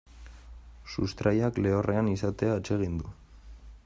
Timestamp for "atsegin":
2.61-2.97